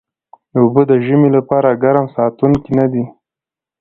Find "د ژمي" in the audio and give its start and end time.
0.91-1.29